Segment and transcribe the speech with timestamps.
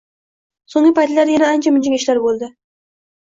[0.75, 2.51] So`nggi paytlarda yana ancha-mugncha ishlar bo`ldi